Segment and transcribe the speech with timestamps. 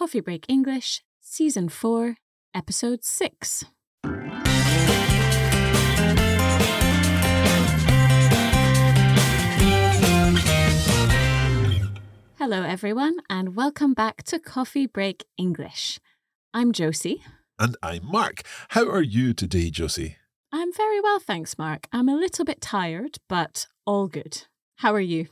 [0.00, 2.16] Coffee Break English, Season 4,
[2.54, 3.64] Episode 6.
[12.38, 16.00] Hello, everyone, and welcome back to Coffee Break English.
[16.54, 17.22] I'm Josie.
[17.58, 18.40] And I'm Mark.
[18.70, 20.16] How are you today, Josie?
[20.50, 21.88] I'm very well, thanks, Mark.
[21.92, 24.44] I'm a little bit tired, but all good.
[24.76, 25.26] How are you?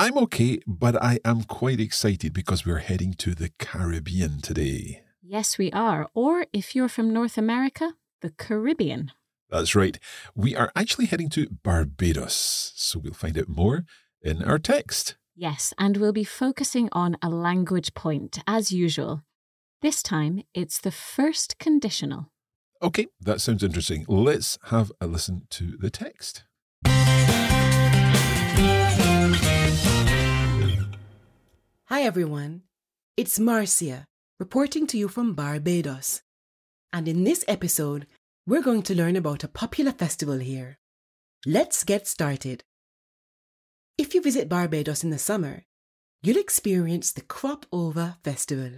[0.00, 5.02] I'm okay, but I am quite excited because we're heading to the Caribbean today.
[5.20, 6.08] Yes, we are.
[6.14, 9.12] Or if you're from North America, the Caribbean.
[9.50, 9.98] That's right.
[10.34, 13.84] We are actually heading to Barbados, so we'll find out more
[14.22, 15.16] in our text.
[15.36, 19.22] Yes, and we'll be focusing on a language point, as usual.
[19.82, 22.30] This time, it's the first conditional.
[22.82, 24.06] Okay, that sounds interesting.
[24.08, 26.44] Let's have a listen to the text.
[31.92, 32.62] Hi everyone,
[33.16, 34.04] it's Marcia
[34.38, 36.22] reporting to you from Barbados.
[36.92, 38.06] And in this episode,
[38.46, 40.78] we're going to learn about a popular festival here.
[41.44, 42.62] Let's get started.
[43.98, 45.64] If you visit Barbados in the summer,
[46.22, 48.70] you'll experience the Crop Over Festival.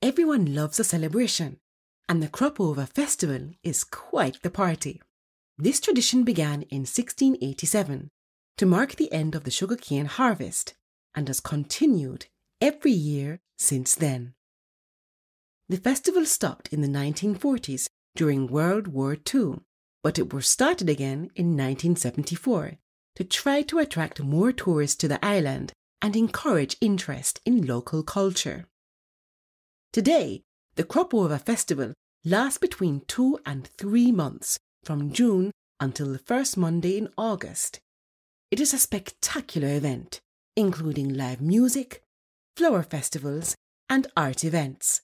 [0.00, 1.58] Everyone loves a celebration,
[2.08, 5.02] and the Crop Over Festival is quite the party.
[5.58, 8.10] This tradition began in 1687
[8.58, 10.74] to mark the end of the sugarcane harvest
[11.14, 12.26] and has continued
[12.60, 14.34] every year since then.
[15.68, 19.60] The festival stopped in the 1940s during World War II,
[20.02, 22.78] but it was started again in 1974
[23.16, 28.66] to try to attract more tourists to the island and encourage interest in local culture.
[29.92, 30.42] Today,
[30.76, 36.56] the Crop Over Festival lasts between two and three months from June until the first
[36.56, 37.80] Monday in August.
[38.50, 40.20] It is a spectacular event
[40.58, 42.02] including live music,
[42.56, 43.54] flower festivals,
[43.88, 45.02] and art events.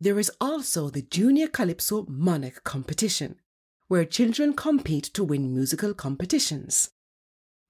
[0.00, 3.40] There is also the Junior Calypso Monarch competition,
[3.88, 6.88] where children compete to win musical competitions.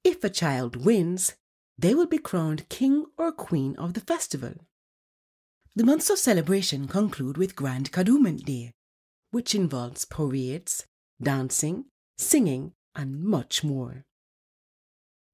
[0.05, 1.37] If a child wins,
[1.79, 4.53] they will be crowned king or queen of the festival.
[5.75, 8.73] The months of celebration conclude with Grand Kadooment Day,
[9.31, 10.85] which involves parades,
[11.23, 11.87] dancing,
[12.19, 14.05] singing, and much more.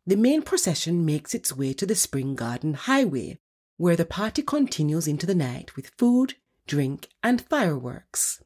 [0.08, 3.40] The main procession makes its way to the Spring Garden Highway,
[3.76, 6.34] where the party continues into the night with food,
[6.68, 8.40] drink, and fireworks.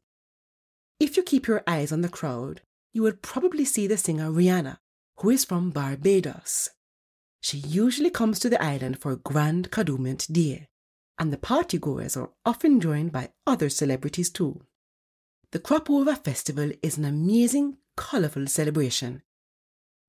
[0.98, 2.62] If you keep your eyes on the crowd,
[2.94, 4.78] you would probably see the singer Rihanna,
[5.18, 6.70] who is from Barbados.
[7.42, 10.68] She usually comes to the island for Grand Kadooment Day,
[11.18, 14.62] and the partygoers are often joined by other celebrities too.
[15.52, 19.22] The Crop Over Festival is an amazing, colourful celebration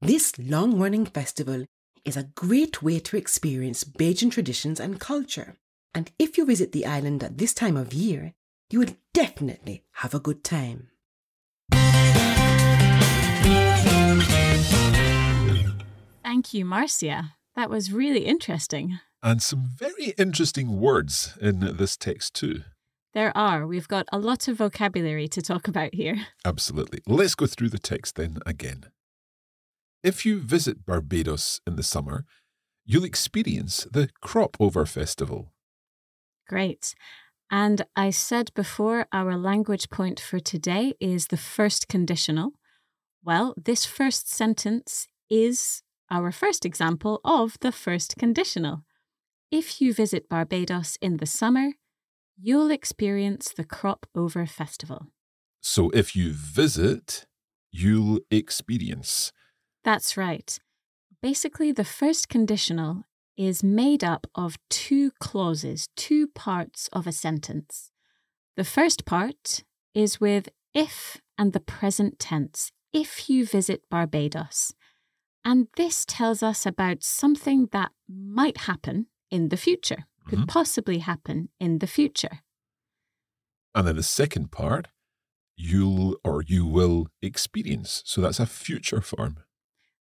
[0.02, 1.66] this long running festival
[2.04, 5.58] is a great way to experience Bajan traditions and culture.
[5.94, 8.34] And if you visit the island at this time of year,
[8.72, 10.88] you will definitely have a good time.
[16.24, 17.36] Thank you, Marcia.
[17.56, 19.00] That was really interesting.
[19.22, 22.64] And some very interesting words in this text, too.
[23.14, 23.68] There are.
[23.68, 26.26] We've got a lot of vocabulary to talk about here.
[26.44, 27.02] Absolutely.
[27.06, 28.86] Let's go through the text then again.
[30.04, 32.26] If you visit Barbados in the summer,
[32.86, 35.54] you'll experience the Crop Over Festival.
[36.48, 36.96] Great.
[37.52, 42.54] And I said before, our language point for today is the first conditional.
[43.24, 48.84] Well, this first sentence is our first example of the first conditional.
[49.52, 51.74] If you visit Barbados in the summer,
[52.42, 55.08] you'll experience the Crop Over Festival.
[55.62, 57.28] So if you visit,
[57.72, 59.32] you'll experience.
[59.84, 60.58] That's right.
[61.22, 63.04] Basically, the first conditional
[63.38, 67.92] is made up of two clauses, two parts of a sentence.
[68.58, 74.74] The first part is with if and the present tense, if you visit Barbados.
[75.44, 80.46] And this tells us about something that might happen in the future, could mm-hmm.
[80.46, 82.42] possibly happen in the future.
[83.74, 84.90] And then the second part,
[85.56, 88.04] you'll or you will experience.
[88.06, 89.38] So that's a future form.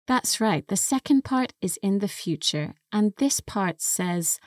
[0.06, 0.67] That's right.
[0.67, 2.75] The second part is in the future.
[2.93, 4.39] And this part says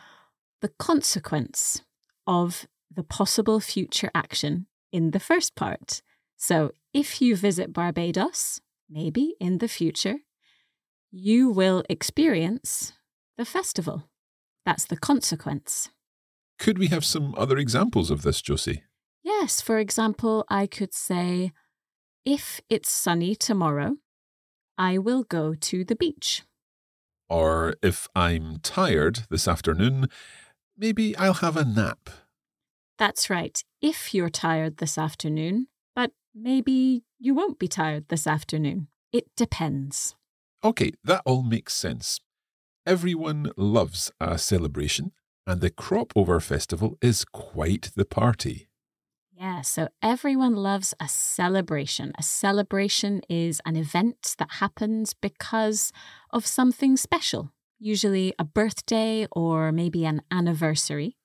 [0.61, 1.81] the consequence
[2.25, 6.01] of the possible future action in the first part.
[6.35, 10.17] So if you visit Barbados, maybe in the future,
[11.11, 12.93] you will experience
[13.37, 14.03] the festival.
[14.65, 15.89] That's the consequence.
[16.59, 18.83] Could we have some other examples of this, Josie?
[19.23, 19.61] Yes.
[19.61, 21.51] For example, I could say,
[22.25, 23.97] if it's sunny tomorrow,
[24.77, 26.43] I will go to the beach.
[27.29, 30.07] Or if I'm tired this afternoon,
[30.77, 32.09] maybe I'll have a nap.
[32.97, 38.87] That's right, if you're tired this afternoon, but maybe you won't be tired this afternoon.
[39.11, 40.15] It depends.
[40.63, 42.19] Okay, that all makes sense.
[42.85, 45.11] Everyone loves a celebration,
[45.45, 48.66] and the Crop Over Festival is quite the party.
[49.39, 52.11] Yeah, so everyone loves a celebration.
[52.17, 55.91] A celebration is an event that happens because
[56.31, 61.17] of something special, usually a birthday or maybe an anniversary.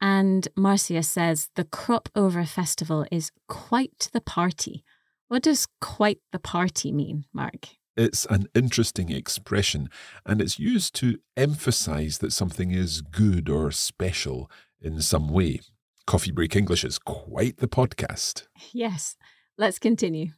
[0.00, 4.84] And Marcia says the Crop Over Festival is quite the party.
[5.26, 7.66] What does quite the party mean, Mark?
[7.96, 9.88] It's an interesting expression,
[10.24, 14.48] and it's used to emphasize that something is good or special
[14.80, 15.62] in some way.
[16.06, 18.46] Coffee Break English is quite the podcast.
[18.72, 19.16] Yes,
[19.58, 20.28] let's continue.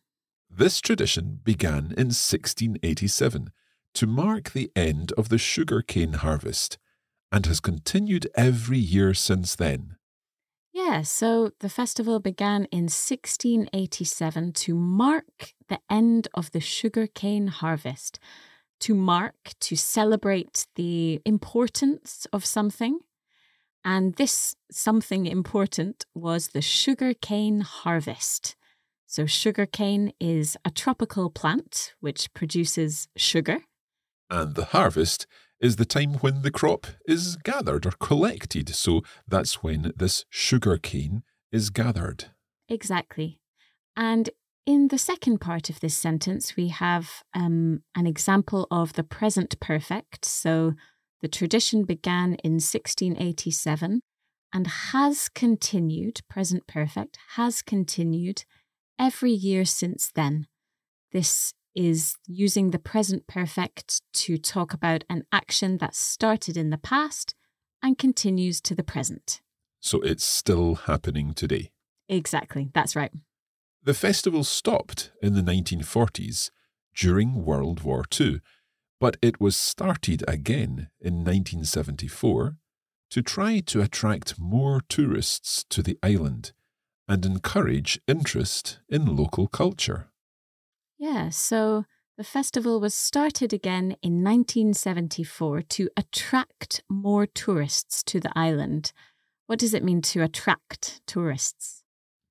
[0.49, 3.50] This tradition began in 1687
[3.93, 6.79] to mark the end of the sugarcane harvest
[7.31, 9.97] and has continued every year since then.
[10.73, 18.19] Yeah, so the festival began in 1687 to mark the end of the sugarcane harvest,
[18.81, 23.00] to mark, to celebrate the importance of something.
[23.88, 28.55] And this something important was the sugarcane harvest.
[29.06, 33.61] So, sugarcane is a tropical plant which produces sugar.
[34.29, 35.26] And the harvest
[35.58, 38.75] is the time when the crop is gathered or collected.
[38.75, 42.26] So that's when this sugar cane is gathered.
[42.69, 43.41] Exactly.
[43.96, 44.29] And
[44.67, 49.58] in the second part of this sentence, we have um, an example of the present
[49.61, 50.26] perfect.
[50.26, 50.75] So
[51.20, 54.00] the tradition began in 1687
[54.53, 58.44] and has continued, present perfect, has continued
[58.99, 60.47] every year since then.
[61.12, 66.79] This is using the present perfect to talk about an action that started in the
[66.79, 67.35] past
[67.82, 69.41] and continues to the present.
[69.81, 71.70] So it's still happening today.
[72.09, 73.12] Exactly, that's right.
[73.85, 76.50] The festival stopped in the 1940s
[76.97, 78.41] during World War II,
[79.00, 82.56] but it was started again in 1974
[83.10, 86.52] to try to attract more tourists to the island
[87.08, 90.08] and encourage interest in local culture.
[90.98, 91.84] Yeah, so
[92.18, 98.92] the festival was started again in 1974 to attract more tourists to the island.
[99.46, 101.84] What does it mean to attract tourists?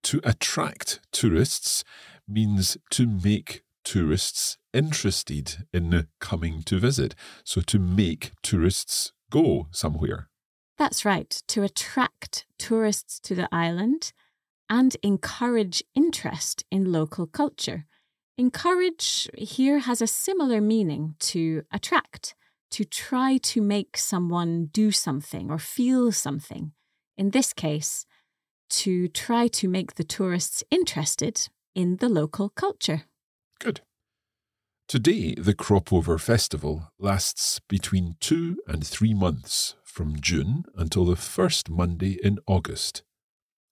[0.04, 1.84] To attract tourists
[2.28, 7.16] means to make tourists interested in coming to visit.
[7.46, 10.28] So to make tourists go somewhere.
[10.78, 14.12] That's right, to attract tourists to the island
[14.70, 17.86] and encourage interest in local culture.
[18.38, 22.36] Encourage here has a similar meaning to attract,
[22.72, 26.74] to try to make someone do something or feel something.
[27.18, 28.06] In this case,
[28.82, 33.04] to try to make the tourists interested in the local culture.
[33.60, 33.82] Good.
[34.88, 41.70] Today, the Cropover Festival lasts between two and three months from June until the first
[41.70, 43.04] Monday in August.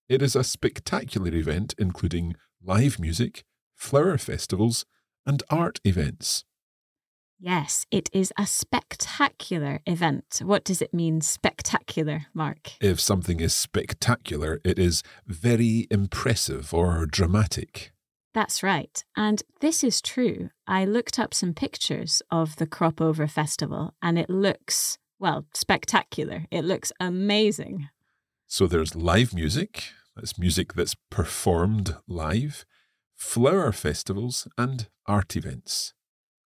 [0.09, 3.43] It is a spectacular event including live music,
[3.75, 4.85] flower festivals,
[5.25, 6.43] and art events.
[7.39, 10.41] Yes, it is a spectacular event.
[10.43, 12.71] What does it mean, spectacular, Mark?
[12.81, 17.91] If something is spectacular, it is very impressive or dramatic.
[18.35, 19.01] That's right.
[19.15, 20.49] And this is true.
[20.67, 26.45] I looked up some pictures of the Crop Over Festival and it looks, well, spectacular.
[26.51, 27.87] It looks amazing.
[28.45, 29.85] So there's live music,
[30.17, 32.65] that's music that's performed live
[33.15, 35.93] flower festivals, and art events.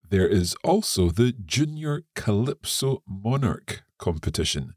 [0.07, 4.75] There is also the Junior Calypso Monarch competition,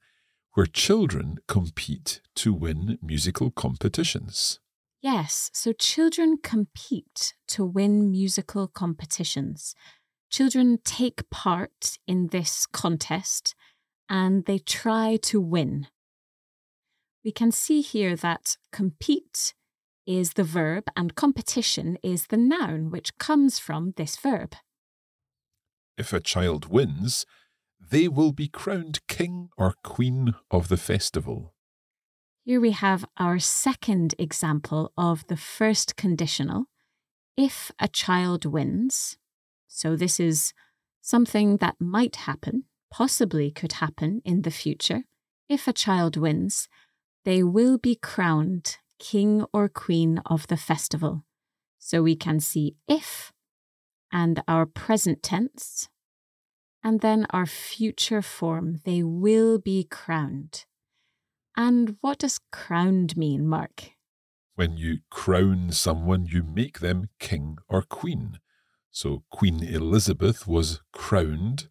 [0.54, 4.59] where children compete to win musical competitions.
[5.03, 9.75] Yes, so children compete to win musical competitions.
[10.31, 13.57] Children take part in this contest
[14.09, 15.89] and they try to win.
[17.25, 19.55] We can see here that compete
[20.07, 24.55] is the verb and competition is the noun which comes from this verb.
[25.99, 27.27] If a child wins,
[27.81, 31.55] they will be crowned king or queen of the festival.
[32.45, 36.65] Here we have our second example of the first conditional.
[37.37, 39.17] If a child wins,
[39.69, 40.53] so this is
[41.01, 45.05] something that might happen, possibly could happen in the future.
[45.49, 46.69] If a child wins,
[47.25, 51.25] they will be crowned king or queen of the festival.
[51.79, 53.33] So we can see if
[54.11, 55.89] and our present tense,
[56.83, 60.65] and then our future form, they will be crowned.
[61.57, 63.91] And what does crowned mean, Mark?
[64.55, 68.39] When you crown someone, you make them king or queen.
[68.91, 71.69] So Queen Elizabeth was crowned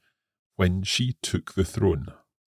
[0.56, 2.08] when she took the throne.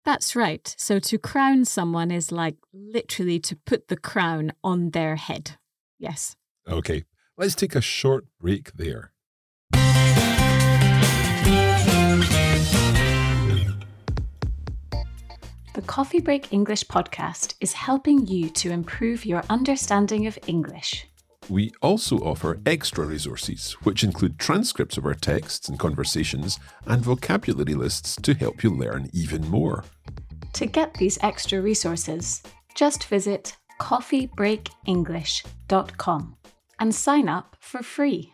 [0.03, 0.73] That's right.
[0.77, 5.57] So to crown someone is like literally to put the crown on their head.
[5.99, 6.35] Yes.
[6.67, 7.05] Okay,
[7.37, 9.11] let's take a short break there.
[15.77, 21.05] The Coffee Break English podcast is helping you to improve your understanding of English.
[21.49, 26.57] We also offer extra resources, which include transcripts of our texts and conversations
[26.87, 29.83] and vocabulary lists to help you learn even more.
[30.53, 32.41] To get these extra resources,
[32.73, 36.37] just visit coffeebreakenglish.com
[36.79, 38.33] and sign up for free.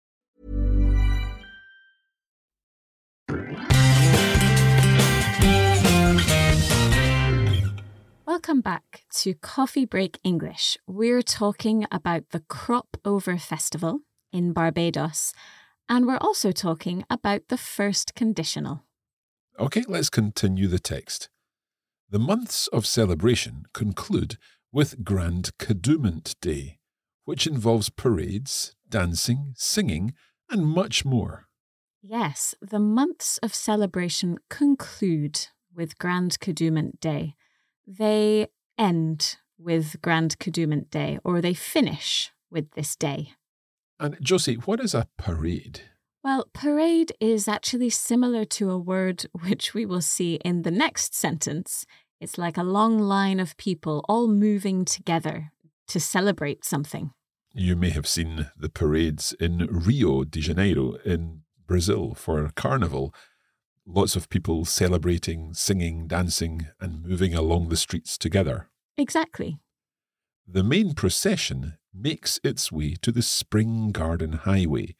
[9.13, 10.77] to Coffee Break English.
[10.87, 13.99] We're talking about the Crop Over Festival
[14.31, 15.33] in Barbados,
[15.89, 18.83] and we're also talking about the first conditional.
[19.59, 21.29] Okay, let's continue the text.
[22.09, 24.37] The months of celebration conclude
[24.71, 26.79] with Grand Kadooment Day,
[27.25, 30.13] which involves parades, dancing, singing,
[30.49, 31.47] and much more.
[32.01, 37.35] Yes, the months of celebration conclude with Grand Kadooment Day.
[37.85, 38.47] They
[38.81, 43.33] end with Grand Kadooment Day, or they finish with this day.
[43.99, 45.81] And Josie, what is a parade?
[46.23, 51.15] Well, parade is actually similar to a word which we will see in the next
[51.15, 51.85] sentence.
[52.19, 55.51] It's like a long line of people all moving together
[55.87, 57.11] to celebrate something.
[57.53, 63.13] You may have seen the parades in Rio de Janeiro in Brazil for Carnival.
[63.85, 68.70] Lots of people celebrating, singing, dancing, and moving along the streets together.
[68.97, 69.59] Exactly.
[70.47, 74.95] The main procession makes its way to the Spring Garden Highway,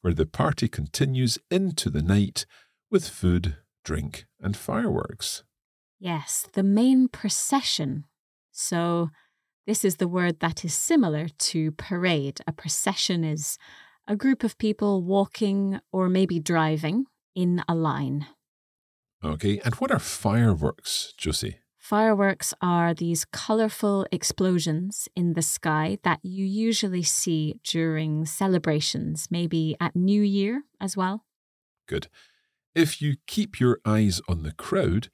[0.00, 2.46] where the party continues into the night
[2.90, 5.44] with food, drink, and fireworks.
[5.98, 8.04] Yes, the main procession.
[8.52, 9.10] So,
[9.66, 12.40] this is the word that is similar to parade.
[12.46, 13.58] A procession is
[14.06, 18.26] a group of people walking or maybe driving in a line.
[19.24, 21.58] Okay, and what are fireworks, Josie?
[21.88, 29.76] Fireworks are these colourful explosions in the sky that you usually see during celebrations, maybe
[29.80, 31.24] at New Year as well.
[31.86, 32.08] Good.
[32.74, 35.10] If you keep your eyes on the crowd,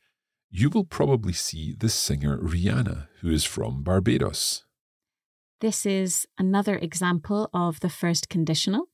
[0.50, 4.64] you will probably see the singer Rihanna, who is from Barbados.
[5.60, 8.86] This is another example of the first conditional.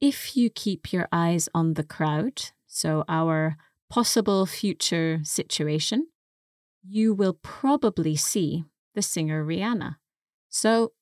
[0.00, 3.58] If you keep your eyes on the crowd, so our
[3.90, 6.06] possible future situation,
[6.82, 9.96] you will probably see the singer Rihanna.
[10.48, 10.92] So,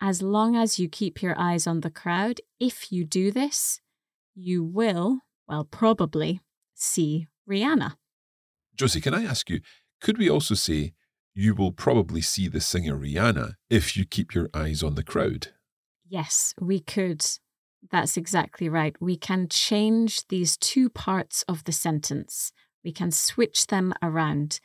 [0.00, 3.80] as long as you keep your eyes on the crowd, if you do this,
[4.34, 6.40] you will, well, probably
[6.74, 7.94] see Rihanna.
[8.76, 9.60] Josie, can I ask you,
[10.00, 10.92] could we also say
[11.34, 15.48] you will probably see the singer Rihanna if you keep your eyes on the crowd?
[16.06, 17.24] Yes, we could.
[17.90, 18.94] That's exactly right.
[19.00, 22.52] We can change these two parts of the sentence.
[22.84, 24.60] We can switch them around.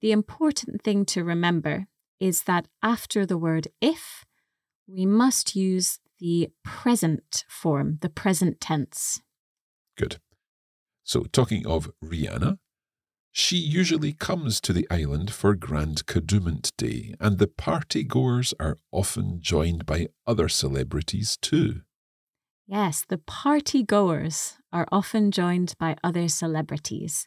[0.00, 1.86] The important thing to remember
[2.18, 4.24] is that after the word if,
[4.86, 9.22] we must use the present form, the present tense.
[9.96, 10.20] Good.
[11.04, 12.58] So, talking of Rihanna,
[13.32, 18.78] she usually comes to the island for Grand Kadooment Day, and the party goers are
[18.90, 21.82] often joined by other celebrities too.
[22.66, 27.26] Yes, the party goers are often joined by other celebrities.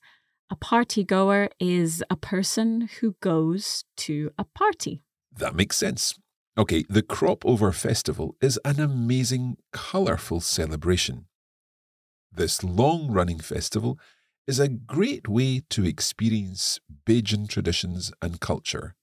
[0.50, 5.01] A party goer is a person who goes to a party.
[5.35, 6.19] That makes sense.
[6.57, 11.25] Okay, the Crop Over Festival is an amazing, colourful celebration.
[12.31, 13.97] This long running festival
[14.45, 18.95] is a great way to experience Bajan traditions and culture.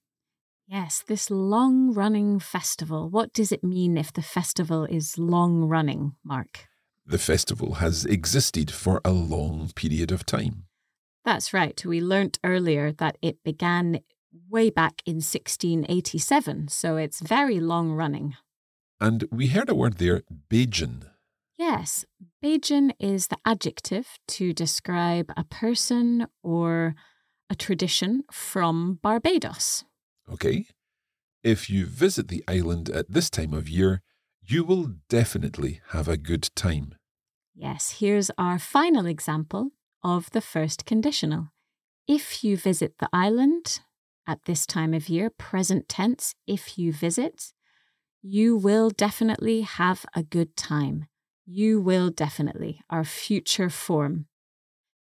[0.67, 3.09] Yes, this long running festival.
[3.09, 6.67] What does it mean if the festival is long running, Mark?
[7.05, 10.67] The festival has existed for a long period of time.
[11.23, 11.83] That's right.
[11.85, 13.99] We learnt earlier that it began
[14.49, 18.35] way back in 1687, so it's very long running.
[18.99, 21.09] And we heard a word there, Bajan.
[21.57, 22.05] Yes,
[22.43, 26.95] Bajan is the adjective to describe a person or
[27.49, 29.83] a tradition from Barbados.
[30.31, 30.67] Okay.
[31.43, 34.01] If you visit the island at this time of year,
[34.43, 36.95] you will definitely have a good time.
[37.55, 39.71] Yes, here's our final example
[40.03, 41.51] of the first conditional.
[42.07, 43.81] If you visit the island
[44.27, 47.53] at this time of year, present tense, if you visit,
[48.21, 51.07] you will definitely have a good time.
[51.45, 54.27] You will definitely, our future form.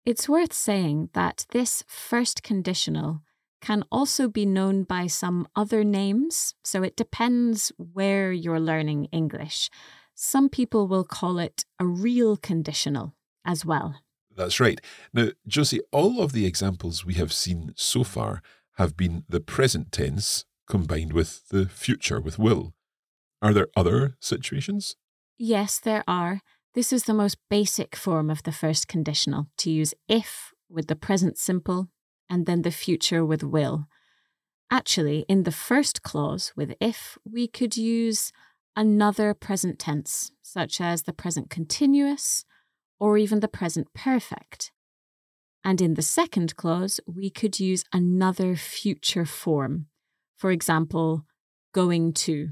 [0.05, 3.21] It's worth saying that this first conditional
[3.61, 9.69] can also be known by some other names, so it depends where you're learning English.
[10.15, 13.15] Some people will call it a real conditional
[13.45, 13.95] as well.
[14.39, 14.79] That's right.
[15.13, 18.41] Now, Josie, all of the examples we have seen so far
[18.77, 22.73] have been the present tense combined with the future with will.
[23.41, 24.95] Are there other situations?
[25.37, 26.39] Yes, there are.
[26.73, 30.95] This is the most basic form of the first conditional to use if with the
[30.95, 31.89] present simple
[32.29, 33.87] and then the future with will.
[34.71, 38.31] Actually, in the first clause with if, we could use
[38.73, 42.45] another present tense, such as the present continuous
[42.99, 44.71] or even the present perfect.
[45.63, 49.87] And in the second clause, we could use another future form.
[50.37, 51.25] For example,
[51.73, 52.49] going to.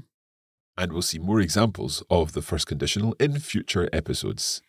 [0.76, 4.62] And we'll see more examples of the first conditional in future episodes.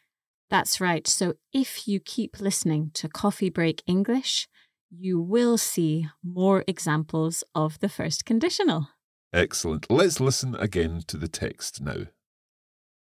[0.50, 1.06] That's right.
[1.06, 4.48] So if you keep listening to Coffee Break English,
[4.90, 8.88] you will see more examples of the first conditional.
[9.32, 9.86] Excellent.
[9.92, 12.08] Let's listen again to the text now.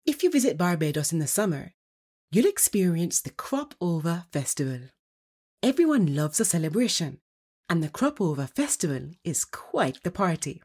[0.07, 1.75] If you visit Barbados in the summer,
[2.31, 4.81] you'll experience the Crop Over Festival.
[5.63, 7.21] Everyone loves a celebration,
[7.69, 10.63] and the Crop Over Festival is quite the party.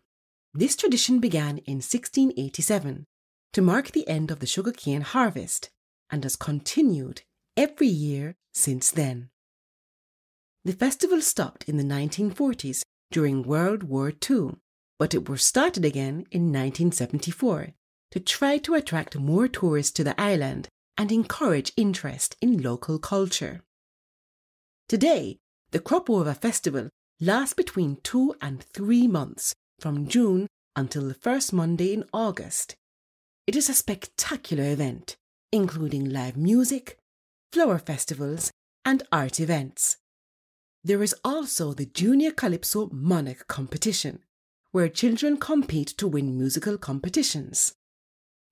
[0.54, 3.06] This tradition began in 1687
[3.54, 5.70] to mark the end of the sugarcane harvest
[6.10, 7.22] and has continued
[7.56, 9.30] every year since then.
[10.66, 14.56] The festival stopped in the 1940s during World War II,
[15.00, 17.74] but it was started again in 1974
[18.12, 20.68] to try to attract more tourists to the island
[21.02, 23.64] and encourage interest in local culture.
[24.88, 25.40] Today,
[25.72, 31.54] the Crop Over Festival lasts between two and three months from June until the first
[31.54, 32.76] Monday in August.
[33.48, 35.16] It is a spectacular event,
[35.52, 37.00] including live music,
[37.52, 38.52] flower festivals,
[38.86, 39.98] and art events.
[40.84, 44.20] There is also the Junior Calypso Monarch competition,
[44.72, 47.74] where children compete to win musical competitions.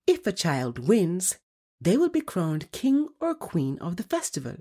[0.08, 1.38] If a child wins,
[1.80, 4.56] they will be crowned king or queen of the festival.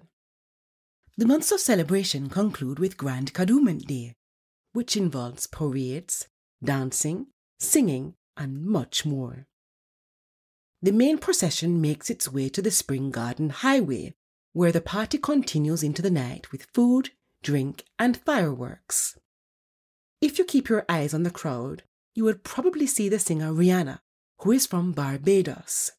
[1.18, 4.16] The months of celebration conclude with Grand Kadooment Day,
[4.72, 6.28] which involves parades,
[6.64, 7.28] dancing,
[7.60, 9.48] singing, and much more.
[10.82, 14.14] The main procession makes its way to the Spring Garden Highway,
[14.54, 17.12] where the party continues into the night with food,
[17.44, 19.20] drink, and fireworks.
[20.22, 21.84] If you keep your eyes on the crowd,
[22.16, 24.00] you would probably see the singer Rihanna,
[24.40, 25.92] who is from Barbados.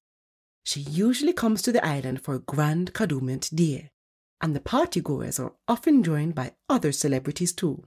[0.63, 3.91] She usually comes to the island for a Grand Kadooment Day,
[4.41, 7.85] and the partygoers are often joined by other celebrities too.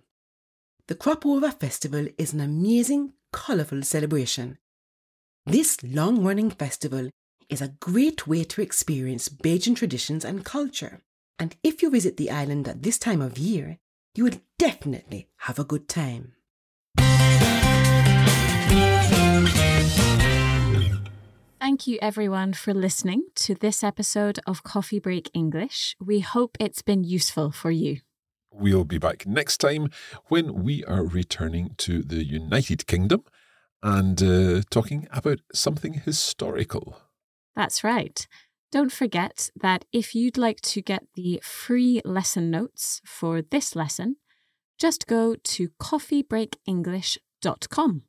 [0.87, 4.57] The Crop Over Festival is an amazing, colourful celebration.
[5.45, 7.09] This long running festival
[7.49, 11.01] is a great way to experience Bajan traditions and culture.
[11.39, 13.77] And if you visit the island at this time of year,
[14.15, 16.33] you will definitely have a good time.
[21.63, 25.95] Thank you, everyone, for listening to this episode of Coffee Break English.
[25.97, 28.01] We hope it's been useful for you.
[28.51, 29.89] We'll be back next time
[30.27, 33.23] when we are returning to the United Kingdom
[33.81, 36.97] and uh, talking about something historical.
[37.55, 38.27] That's right.
[38.69, 44.17] Don't forget that if you'd like to get the free lesson notes for this lesson,
[44.77, 48.01] just go to coffeebreakenglish.com.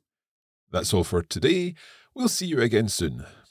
[0.71, 1.75] That's all for today.
[2.13, 3.25] We'll see you again soon.